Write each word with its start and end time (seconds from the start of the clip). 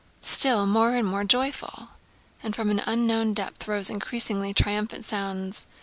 Still 0.23 0.65
more 0.65 0.95
and 0.95 1.05
more 1.07 1.23
joyful!" 1.23 1.89
And 2.41 2.55
from 2.55 2.71
an 2.71 2.81
unknown 2.87 3.35
depth 3.35 3.67
rose 3.67 3.91
increasingly 3.91 4.51
triumphant 4.51 5.05
sounds. 5.05 5.67